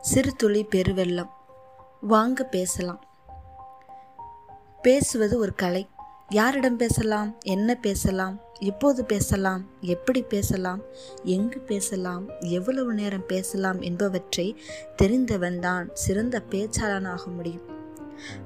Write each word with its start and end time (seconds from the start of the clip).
சிறு 0.00 0.32
துளி 0.32 0.64
பெருவெள்ளம். 0.64 1.28
வாங்க 2.00 2.44
பேசலாம். 2.44 3.04
பேசுவது 4.82 5.38
ஒரு 5.38 5.54
கலை. 5.54 5.88
யாரிடம் 6.28 6.76
பேசலாம்? 6.76 7.36
என்ன 7.44 7.74
பேசலாம்? 7.74 8.40
எப்போது 8.60 9.04
பேசலாம்? 9.04 9.66
எப்படி 9.80 10.22
பேசலாம்? 10.22 10.82
எங்கு 11.24 11.58
பேசலாம்? 11.58 12.28
எவ்வளவு 12.40 12.94
நேரம் 12.94 13.26
பேசலாம் 13.26 13.80
என்பவற்றை 13.80 14.62
தெரிந்தவன்தான் 15.02 15.88
சிறந்த 15.92 16.42
பேச்சாளனாக 16.50 17.24
முடியும். 17.24 17.76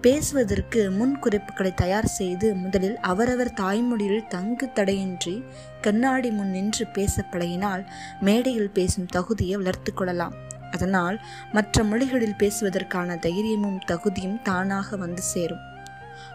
பேசுவதற்கு 0.00 0.90
முன் 0.90 1.18
குறிப்புகளை 1.18 1.74
தயார் 1.74 2.06
செய்து 2.06 2.54
முதலில் 2.54 2.98
அவரவர் 2.98 3.52
தாய்மொழியில் 3.52 4.26
தங்கு 4.26 4.72
தடையின்றி 4.72 5.44
கண்ணாடி 5.80 6.30
முன் 6.30 6.50
நின்று 6.50 6.86
பேச 6.86 7.24
பழகினால் 7.30 7.86
மேடையில் 8.20 8.70
பேசும் 8.70 9.06
தகுதியை 9.06 9.56
வளர்த்து 9.56 9.94
கொள்ளலாம். 9.94 10.49
அதனால் 10.70 11.20
மற்ற 11.52 11.84
மொழிகளில் 11.84 12.36
பேசுவதற்கான 12.38 13.18
தைரியமும் 13.18 13.78
தகுதியும் 13.78 14.42
தானாக 14.42 14.96
வந்து 14.96 15.22
சேரும். 15.22 15.68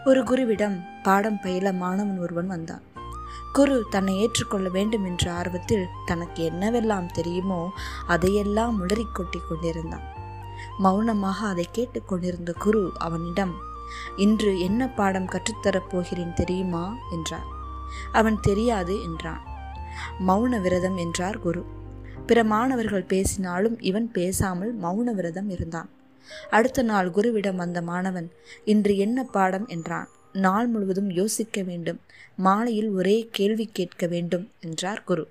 ஒரு 0.05 0.23
குருவிடம் 0.23 0.83
பாடம் 1.03 1.41
பயில 1.41 1.71
மாணவன் 1.71 2.19
ஒருவன் 2.19 2.47
வந்தான். 2.47 2.81
குரு 3.53 3.85
தன்னை 3.89 4.17
ஏற்றுக்கொள்ள 4.17 4.69
வேண்டும் 4.69 5.05
என்ற 5.05 5.33
ஆர்வத்தில் 5.33 5.87
தனக்கு 6.05 6.51
என்னவெல்லாம் 6.51 7.11
தெரியுமோ 7.11 7.71
அதையெல்லாம் 8.07 8.87
உளறி 8.87 9.05
கொட்டி 9.13 9.39
கொண்டிருந்தான். 9.49 10.13
மௌனமாக 10.77 11.47
அதை 11.47 11.67
கேட்டுக்கொண்டிருந்த 11.71 12.53
குரு 12.59 12.91
அவனிடம் 12.97 13.53
இன்று 14.17 14.59
என்ன 14.59 14.89
பாடம் 14.89 15.25
கற்றுத்தரப் 15.25 15.89
போகிறேன் 15.89 16.33
தெரியுமா? 16.33 16.95
என்றார். 17.11 17.45
அவன் 18.11 18.39
தெரியாது 18.39 19.01
என்றான். 19.01 19.41
மௌன 20.27 20.61
விரதம் 20.61 20.97
என்றார் 20.97 21.39
குரு. 21.39 21.65
பிற 22.25 22.43
மாணவர்கள் 22.43 23.03
பேசினாலும் 23.03 23.81
இவன் 23.81 24.11
பேசாமல் 24.11 24.79
மௌன 24.81 25.13
விரதம் 25.13 25.49
இருந்தான். 25.49 25.89
அடுத்த 26.49 26.81
நாள் 26.81 27.09
குருவிடம் 27.09 27.55
வந்த 27.55 27.81
மாணவன் 27.81 28.31
இன்று 28.65 28.97
என்ன 28.97 29.23
பாடம்? 29.23 29.67
என்றான். 29.67 30.09
நாள் 30.33 30.67
முழுவதும் 30.67 31.09
யோசிக்க 31.11 31.61
வேண்டும். 31.61 31.99
மாலையில் 32.35 32.89
ஒரே 32.89 33.29
கேள்வி 33.31 33.69
கேட்க 33.73 34.07
வேண்டும் 34.07 34.51
என்றார் 34.59 35.03
குரு. 35.03 35.27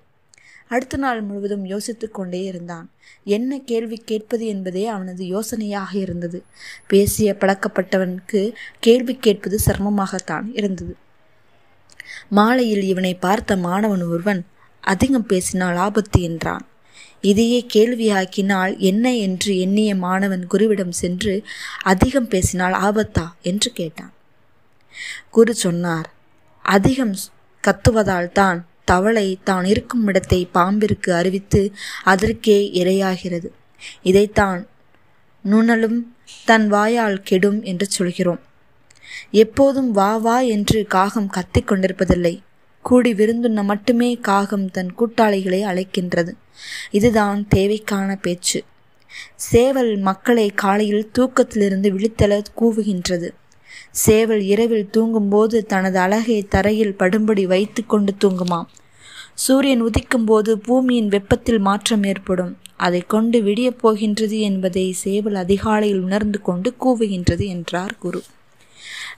அடுத்த 0.67 0.97
நாள் 0.97 1.21
முழுவதும் 1.21 1.65
யோசித்து 1.65 2.11
கொண்டே 2.11 2.43
இருந்தான். 2.43 2.89
என்ன 3.23 3.59
கேள்வி 3.59 3.97
கேட்பது 4.05 4.47
என்பதே 4.47 4.85
அவனது 4.85 5.25
யோசனையாக 5.25 5.95
இருந்தது. 5.95 6.43
பேசிய 6.87 7.35
பழக்கப்பட்டவனுக்கு 7.39 8.53
கேள்வி 8.79 9.15
கேட்பது 9.15 9.59
சிரமமாகத்தான் 9.65 10.47
இருந்தது. 10.53 10.95
மாலையில் 12.29 12.81
இவனை 12.81 13.13
பார்த்த 13.15 13.55
மாணவன் 13.55 14.03
ஒருவன் 14.03 14.45
அதிகம் 14.81 15.25
பேசினால் 15.25 15.75
ஆபத்து 15.75 16.21
என்றான். 16.21 16.65
இதையே 17.21 17.59
கேள்வியாக்கினால் 17.73 18.73
என்ன 18.77 19.15
என்று 19.17 19.51
எண்ணிய 19.59 19.95
மாணவன் 19.95 20.45
குருவிடம் 20.51 20.95
சென்று 21.01 21.33
அதிகம் 21.83 22.27
பேசினால் 22.27 22.75
ஆபத்தா 22.87 23.25
என்று 23.41 23.71
கேட்டான். 23.71 24.13
குரு 25.29 25.55
சொன்னார் 25.55 26.07
அதிகம் 26.65 27.15
கத்துவதால் 27.63 28.31
தான் 28.31 28.59
தவளை 28.85 29.27
தான் 29.43 29.65
இருக்கும் 29.65 30.07
இடத்தை 30.07 30.39
பாம்பிற்கு 30.53 31.09
அறிவித்து 31.11 31.61
அதற்கே 32.03 32.59
இரையாகிறது. 32.73 33.49
இதைத்தான் 34.01 34.59
நுணலும் 35.45 35.99
தன் 36.45 36.67
வாயால் 36.67 37.23
கெடும் 37.23 37.59
என்று 37.63 37.87
சொல்கிறோம். 37.89 38.41
எப்போதும் 39.43 39.91
வா 39.91 40.11
வா 40.17 40.37
என்று 40.55 40.79
காகம் 40.87 41.29
கத்திக் 41.29 41.67
கொண்டிருப்பதில்லை. 41.67 42.35
கூடி 42.87 43.11
விருந்துண்ண 43.13 43.63
மட்டுமே 43.63 44.09
காகம் 44.27 44.67
தன் 44.71 44.91
கூட்டாளிகளை 44.99 45.61
அழைக்கின்றது. 45.63 46.31
இதுதான் 46.91 47.39
தேவைக்கான 47.55 48.15
பேச்சு. 48.21 48.59
சேவல் 49.49 49.91
மக்களை 49.97 50.45
காலையில் 50.49 51.09
தூக்கத்திலிருந்து 51.17 51.89
விழித்தள 51.97 52.41
கூவுகின்றது. 52.59 53.29
சேவல் 53.91 54.43
இரவில் 54.53 54.89
தூங்கும்போது 54.89 55.57
தனது 55.65 55.97
அழகை 55.99 56.37
தரையில் 56.49 56.95
படும்படி 56.99 57.43
வைத்து 57.43 57.81
கொண்டு 57.85 58.13
தூங்குமாம். 58.23 58.69
சூரியன் 59.33 59.83
உதிக்கும் 59.83 60.25
போது 60.25 60.51
பூமியின் 60.59 61.07
வெப்பத்தில் 61.07 61.59
மாற்றம் 61.59 62.03
ஏற்படும். 62.03 62.53
அதை 62.77 63.01
கொண்டு 63.07 63.39
விடியப் 63.41 63.79
போகின்றது 63.79 64.37
என்பதை 64.39 64.85
சேவல் 65.03 65.35
அதிகாலையில் 65.35 66.01
உணர்ந்து 66.01 66.39
கொண்டு 66.41 66.69
கூவுகின்றது 66.79 67.45
என்றார் 67.47 67.95
குரு. 67.99 68.21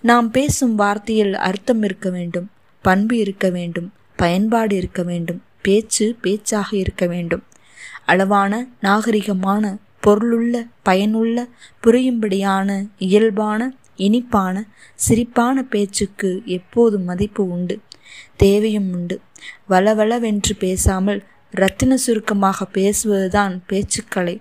நாம் 0.02 0.31
பேசும் 0.31 0.75
வார்த்தையில் 0.80 1.34
அர்த்தம் 1.50 1.84
இருக்க 1.84 2.09
வேண்டும். 2.09 2.50
பண்பு 2.88 3.16
இருக்க 3.24 3.48
வேண்டும் 3.58 3.90
பயன்பாடு 4.22 4.74
இருக்க 4.81 5.02
வேண்டும் 5.09 5.42
பேச்சு 5.66 6.06
பேச்சாக 6.22 6.70
இருக்க 6.84 7.06
வேண்டும். 7.14 7.44
அளவான 8.12 8.53
நாகரிகமான 8.81 9.64
பொருளுள்ள 10.03 10.56
பயனுள்ள 10.88 11.38
புரியும்படியான 11.84 12.70
இயல்பான 13.08 13.59
இனிப்பான 14.06 14.56
சிரிப்பான 15.08 15.64
பேச்சுக்கு 15.74 16.30
எப்போதும் 16.58 17.06
மதிப்பு 17.09 17.44
உண்டு 17.56 17.75
தேவையும் 18.44 18.90
உண்டு. 18.94 19.16
வளவளவென்று 19.69 20.54
பேசாமல் 20.59 21.22
ரத்தின 21.54 21.98
சுருக்கமாக 22.06 22.68
பேசுவதுதான் 22.78 23.56
பேச்சுக்களை 23.69 24.36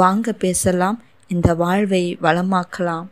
வாங்க 0.00 0.32
பேசலாம் 0.44 0.98
இந்த 1.30 1.48
வாழ்வை 1.62 2.04
வளமாக்கலாம். 2.22 3.06